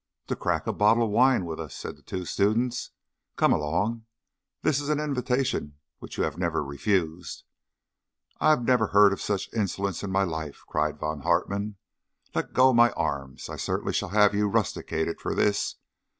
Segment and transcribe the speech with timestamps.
[0.29, 2.89] "To crack a bottle of wine with us," said the two students.
[3.35, 4.07] "Come along!
[4.63, 7.43] That is an invitation which you have never refused."
[8.39, 11.75] "I never heard of such insolence in my life!" cried Von Hartmann.
[12.33, 13.47] "Let go my arms!
[13.47, 15.75] I shall certainly have you rusticated for this.